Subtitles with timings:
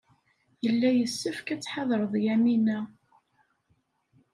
[0.63, 2.79] Yella yessefk ad tḥadreḍ Yamina.